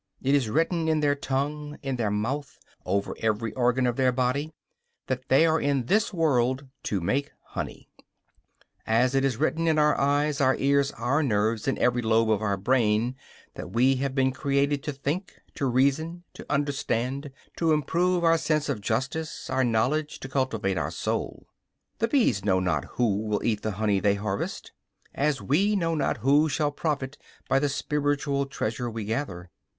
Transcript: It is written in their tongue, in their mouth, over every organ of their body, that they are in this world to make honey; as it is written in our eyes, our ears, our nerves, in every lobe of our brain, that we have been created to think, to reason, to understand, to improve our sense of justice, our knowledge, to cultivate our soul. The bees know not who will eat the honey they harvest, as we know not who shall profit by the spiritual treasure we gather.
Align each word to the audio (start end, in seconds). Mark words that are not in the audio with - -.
It 0.23 0.33
is 0.33 0.49
written 0.49 0.87
in 0.87 1.01
their 1.01 1.13
tongue, 1.13 1.77
in 1.83 1.95
their 1.97 2.09
mouth, 2.09 2.57
over 2.87 3.15
every 3.19 3.53
organ 3.53 3.85
of 3.85 3.97
their 3.97 4.11
body, 4.11 4.51
that 5.05 5.29
they 5.29 5.45
are 5.45 5.61
in 5.61 5.85
this 5.85 6.11
world 6.11 6.65
to 6.85 6.99
make 6.99 7.29
honey; 7.49 7.87
as 8.87 9.13
it 9.13 9.23
is 9.23 9.37
written 9.37 9.67
in 9.67 9.77
our 9.77 9.95
eyes, 9.99 10.41
our 10.41 10.55
ears, 10.55 10.91
our 10.93 11.21
nerves, 11.21 11.67
in 11.67 11.77
every 11.77 12.01
lobe 12.01 12.31
of 12.31 12.41
our 12.41 12.57
brain, 12.57 13.15
that 13.53 13.73
we 13.73 13.97
have 13.97 14.15
been 14.15 14.31
created 14.31 14.81
to 14.85 14.91
think, 14.91 15.35
to 15.53 15.67
reason, 15.67 16.23
to 16.33 16.47
understand, 16.51 17.29
to 17.57 17.71
improve 17.71 18.23
our 18.23 18.39
sense 18.39 18.69
of 18.69 18.81
justice, 18.81 19.51
our 19.51 19.63
knowledge, 19.63 20.19
to 20.21 20.27
cultivate 20.27 20.79
our 20.79 20.89
soul. 20.89 21.45
The 21.99 22.07
bees 22.07 22.43
know 22.43 22.59
not 22.59 22.85
who 22.95 23.19
will 23.19 23.43
eat 23.45 23.61
the 23.61 23.73
honey 23.73 23.99
they 23.99 24.15
harvest, 24.15 24.71
as 25.13 25.43
we 25.43 25.75
know 25.75 25.93
not 25.93 26.17
who 26.25 26.49
shall 26.49 26.71
profit 26.71 27.19
by 27.47 27.59
the 27.59 27.69
spiritual 27.69 28.47
treasure 28.47 28.89
we 28.89 29.05
gather. 29.05 29.51